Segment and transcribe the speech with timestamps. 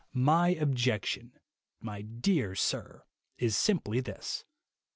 [0.13, 1.33] My objection,
[1.79, 3.03] my dear sir,
[3.37, 4.45] is simply this.